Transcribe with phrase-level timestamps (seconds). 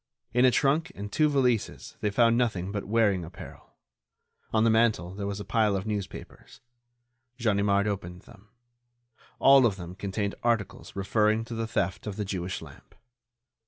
[0.33, 3.75] In a trunk and two valises they found nothing but wearing apparel.
[4.51, 6.59] On the mantel there was a pile of newspapers.
[7.37, 8.49] Ganimard opened them.
[9.37, 12.95] All of them contained articles referring to the theft of the Jewish lamp.